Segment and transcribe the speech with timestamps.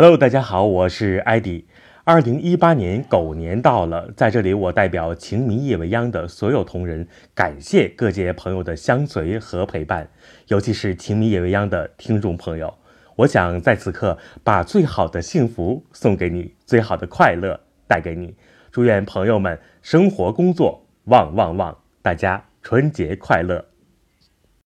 [0.00, 1.66] Hello，大家好，我是艾迪。
[2.04, 10.08] 二零一八年狗年到了，在这里我代表情迷夜未央的所有同仁，感谢各界朋友的相随和陪伴，
[10.46, 12.72] 尤其是情迷夜未央的听众朋友，
[13.16, 17.58] 我想在此刻把最好的幸福送给你，最好的快乐
[17.88, 18.36] 带给你。
[18.70, 21.76] 祝愿朋友们生活工作旺旺旺！
[22.02, 23.64] 大家春节快乐！